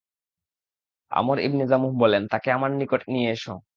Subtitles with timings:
[1.11, 3.45] আমর ইবনে জামূহ বললেন, তাকে আমার নিকট নিয়ে এস।